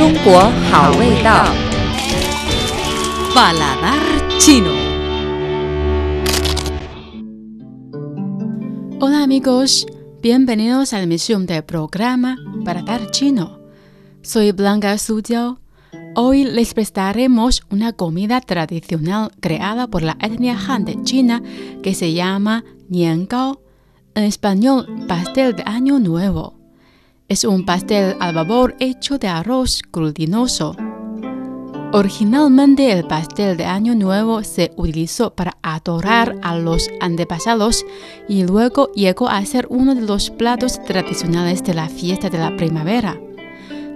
[0.00, 0.40] 中国
[0.70, 1.46] 好味道。
[3.34, 4.00] Paladar
[4.38, 4.72] chino.
[9.00, 9.86] Hola amigos,
[10.22, 13.58] bienvenidos a la emisión del programa Paladar chino.
[14.22, 15.58] Soy Blanca Sujiao.
[16.14, 21.42] Hoy les prestaremos una comida tradicional creada por la etnia Han de China
[21.82, 23.60] que se llama Niangao,
[24.14, 26.59] en español pastel de año nuevo.
[27.31, 30.75] Es un pastel al vapor hecho de arroz glutinoso.
[31.93, 37.85] Originalmente el pastel de Año Nuevo se utilizó para adorar a los antepasados
[38.27, 42.53] y luego llegó a ser uno de los platos tradicionales de la fiesta de la
[42.57, 43.17] primavera.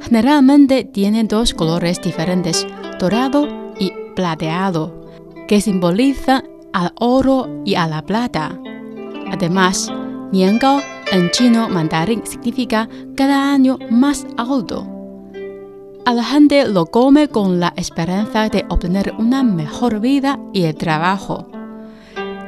[0.01, 2.65] Generalmente tiene dos colores diferentes,
[3.01, 5.09] dorado y plateado,
[5.49, 8.57] que simbolizan al oro y a la plata.
[9.29, 9.91] Además,
[10.31, 10.79] Niangao
[11.11, 14.87] en chino mandarín significa cada año más alto.
[16.05, 20.75] A la gente lo come con la esperanza de obtener una mejor vida y el
[20.75, 21.47] trabajo.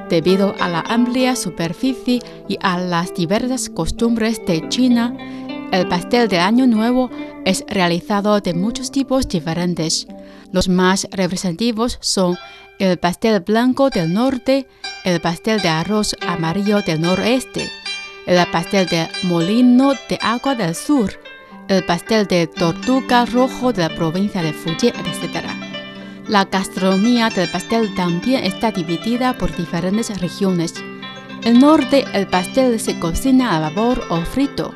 [0.10, 5.16] Debido a la amplia superficie y a las diversas costumbres de China,
[5.72, 7.10] el pastel de Año Nuevo
[7.46, 10.08] es realizado de muchos tipos diferentes.
[10.52, 12.38] Los más representativos son
[12.80, 14.68] el pastel blanco del norte,
[15.04, 17.70] el pastel de arroz amarillo del noreste,
[18.28, 21.14] el pastel de molino de agua del sur,
[21.70, 25.46] el pastel de tortuga rojo de la provincia de Fujian, etc.
[26.28, 30.74] La gastronomía del pastel también está dividida por diferentes regiones.
[31.44, 34.76] El norte, el pastel se cocina a vapor o frito.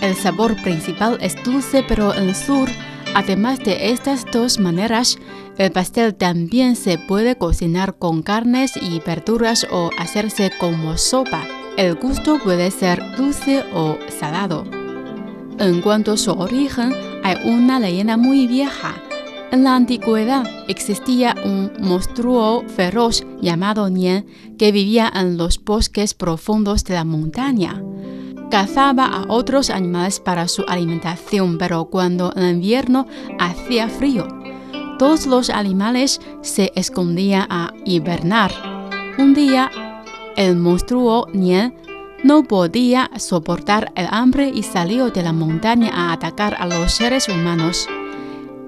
[0.00, 2.70] El sabor principal es dulce, pero en el sur,
[3.14, 5.18] además de estas dos maneras,
[5.58, 11.59] el pastel también se puede cocinar con carnes y verduras o hacerse como sopa.
[11.80, 14.66] El gusto puede ser dulce o salado.
[15.58, 16.92] En cuanto a su origen,
[17.24, 18.96] hay una leyenda muy vieja.
[19.50, 24.26] En la antigüedad existía un monstruo feroz llamado Nian
[24.58, 27.82] que vivía en los bosques profundos de la montaña.
[28.50, 33.06] Cazaba a otros animales para su alimentación, pero cuando en invierno
[33.38, 34.28] hacía frío,
[34.98, 38.52] todos los animales se escondían a hibernar.
[39.16, 39.70] Un día,
[40.40, 41.74] el monstruo Nian
[42.24, 47.28] no podía soportar el hambre y salió de la montaña a atacar a los seres
[47.28, 47.86] humanos.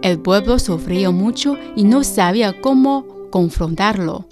[0.02, 4.26] El pueblo sufrió mucho y no sabía cómo confrontarlo.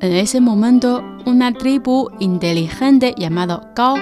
[0.00, 3.96] En ese momento, una tribu inteligente llamada Gao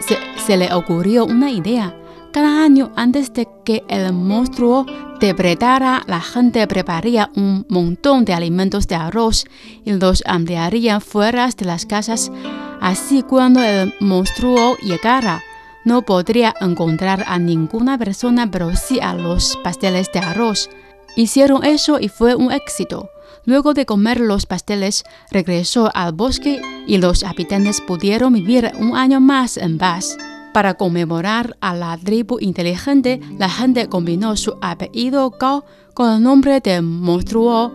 [0.00, 1.96] se, se, le ocurrió una idea.
[2.30, 4.84] Cada año antes de que el monstruo
[5.20, 9.44] depredara, la gente prepararía un montón de alimentos de arroz
[9.84, 12.32] y los ampliaría fuera de las casas
[12.80, 15.42] Así cuando el monstruo llegara,
[15.84, 20.70] no podría encontrar a ninguna persona, pero sí a los pasteles de arroz.
[21.14, 23.10] Hicieron eso y fue un éxito.
[23.44, 29.20] Luego de comer los pasteles, regresó al bosque y los habitantes pudieron vivir un año
[29.20, 30.16] más en paz.
[30.52, 36.60] Para conmemorar a la tribu inteligente, la gente combinó su apellido Gao con el nombre
[36.60, 37.72] del monstruo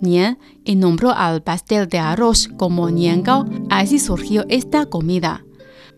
[0.00, 3.44] Nian y nombró al pastel de arroz como Niangao.
[3.68, 5.44] Así surgió esta comida.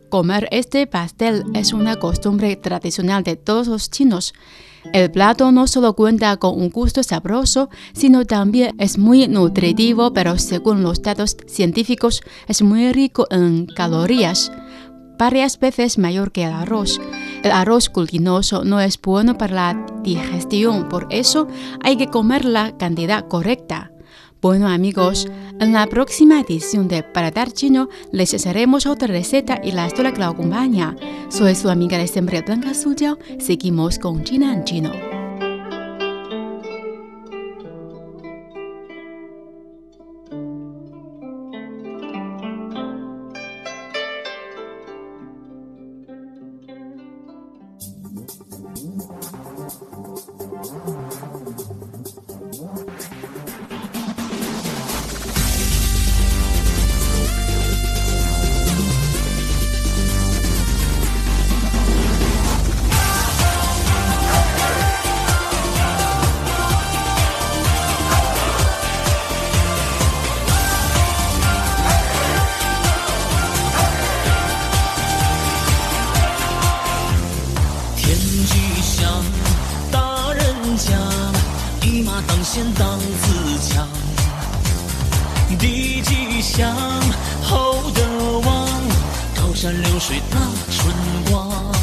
[0.08, 4.32] Comer este pastel es una costumbre tradicional de todos los chinos.
[4.92, 10.38] El plato no solo cuenta con un gusto sabroso, sino también es muy nutritivo, pero
[10.38, 14.50] según los datos científicos es muy rico en calorías,
[15.18, 17.00] varias veces mayor que el arroz.
[17.42, 21.48] El arroz glutinoso no es bueno para la digestión, por eso
[21.82, 23.90] hay que comer la cantidad correcta.
[24.40, 25.26] Bueno amigos,
[25.58, 30.20] en la próxima edición de Paladar Chino les haremos otra receta y la historia que
[30.20, 30.96] la acompaña.
[31.28, 33.18] Soy su amiga de siempre Blanca Suyao.
[33.40, 35.07] Seguimos con China en Chino.
[78.88, 79.22] 想
[79.92, 80.96] 大人家，
[81.86, 83.86] 一马当先当自强。
[85.58, 86.74] 地吉祥，
[87.42, 88.66] 厚德旺，
[89.36, 90.38] 高山流水那
[90.72, 90.94] 春
[91.30, 91.77] 光。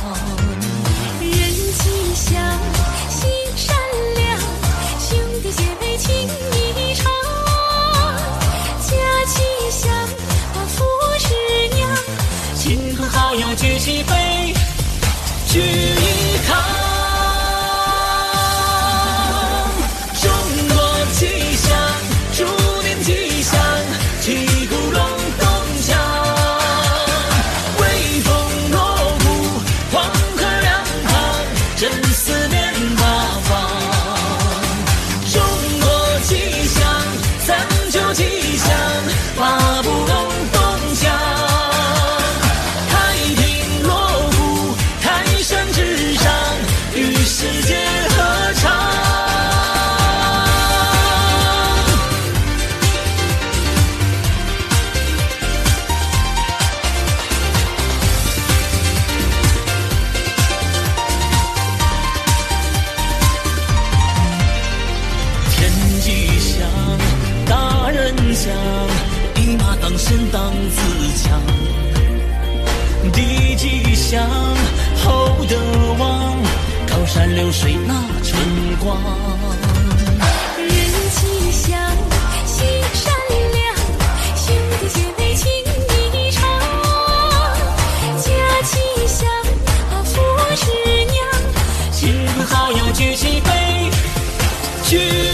[32.27, 32.54] listening.
[70.31, 70.77] 当自
[71.23, 71.41] 强。
[73.11, 74.27] 地吉祥，
[75.03, 75.55] 厚德
[75.97, 76.35] 旺，
[76.87, 77.93] 高山流水那
[78.23, 78.37] 春
[78.79, 78.97] 光。
[80.57, 80.69] 人
[81.11, 81.79] 吉祥，
[82.45, 83.13] 心善
[83.53, 83.75] 良，
[84.35, 85.49] 兄弟姐妹情
[86.13, 86.41] 谊长。
[88.17, 88.25] 家
[88.63, 88.73] 吉
[89.07, 89.27] 祥，
[90.03, 90.11] 父
[90.55, 90.65] 是
[91.05, 91.15] 娘，
[91.91, 93.89] 亲朋好友举起杯，
[94.83, 95.24] 举